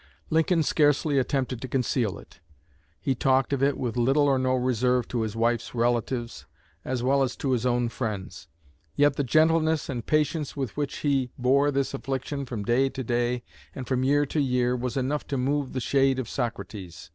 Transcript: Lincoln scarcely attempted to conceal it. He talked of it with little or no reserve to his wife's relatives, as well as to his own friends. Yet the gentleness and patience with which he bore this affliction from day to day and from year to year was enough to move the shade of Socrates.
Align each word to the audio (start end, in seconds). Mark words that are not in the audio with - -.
Lincoln 0.31 0.63
scarcely 0.63 1.19
attempted 1.19 1.61
to 1.61 1.67
conceal 1.67 2.17
it. 2.17 2.39
He 2.99 3.13
talked 3.13 3.53
of 3.53 3.61
it 3.61 3.77
with 3.77 3.95
little 3.95 4.23
or 4.23 4.39
no 4.39 4.55
reserve 4.55 5.07
to 5.09 5.21
his 5.21 5.35
wife's 5.35 5.75
relatives, 5.75 6.47
as 6.83 7.03
well 7.03 7.21
as 7.21 7.35
to 7.35 7.51
his 7.51 7.67
own 7.67 7.87
friends. 7.87 8.47
Yet 8.95 9.15
the 9.15 9.23
gentleness 9.23 9.89
and 9.89 10.03
patience 10.03 10.57
with 10.57 10.75
which 10.75 10.97
he 11.05 11.29
bore 11.37 11.69
this 11.69 11.93
affliction 11.93 12.47
from 12.47 12.63
day 12.63 12.89
to 12.89 13.03
day 13.03 13.43
and 13.75 13.87
from 13.87 14.03
year 14.03 14.25
to 14.25 14.39
year 14.39 14.75
was 14.75 14.97
enough 14.97 15.27
to 15.27 15.37
move 15.37 15.71
the 15.71 15.79
shade 15.79 16.17
of 16.17 16.27
Socrates. 16.27 17.09